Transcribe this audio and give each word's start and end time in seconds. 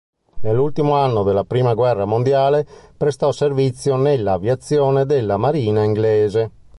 Nell'ultimo 0.41 0.95
anno 0.95 1.21
della 1.21 1.43
prima 1.43 1.75
guerra 1.75 2.05
mondiale 2.05 2.65
prestò 2.97 3.31
servizio 3.31 3.97
nella 3.97 4.31
Aviazione 4.31 5.05
della 5.05 5.37
Marina 5.37 5.83
inglese. 5.83 6.51